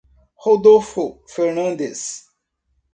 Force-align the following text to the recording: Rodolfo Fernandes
Rodolfo 0.43 1.21
Fernandes 1.29 2.25